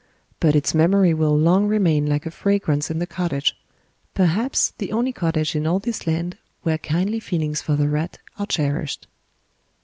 But 0.39 0.55
its 0.55 0.73
memory 0.73 1.13
will 1.13 1.37
long 1.37 1.67
remain 1.67 2.07
like 2.07 2.25
a 2.25 2.31
fragrance 2.31 2.89
in 2.89 2.97
the 2.97 3.05
cottage 3.05 3.55
perhaps 4.15 4.73
the 4.79 4.91
only 4.91 5.13
cottage 5.13 5.55
in 5.55 5.67
all 5.67 5.77
this 5.77 6.07
land 6.07 6.39
where 6.63 6.79
kindly 6.79 7.19
feelings 7.19 7.61
for 7.61 7.75
the 7.75 7.87
rat 7.87 8.17
are 8.39 8.47
cherished. 8.47 9.05